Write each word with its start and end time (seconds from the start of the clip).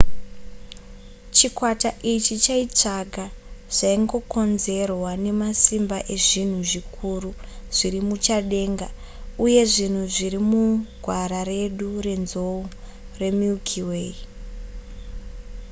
chikwata 1.35 1.89
ichi 2.13 2.35
chaitsvaga 2.45 3.25
zvaingokonzerwa 3.77 5.11
nemasimba 5.23 5.97
ezvinhu 6.15 6.59
zvikuru 6.69 7.31
zviri 7.75 7.99
muchadenga 8.09 8.87
uye 9.45 9.61
zvinhu 9.73 10.03
zviri 10.15 10.39
mugwara 10.49 11.39
redu 11.51 11.87
renzou 12.05 12.59
remilky 13.19 13.81
way 13.89 14.13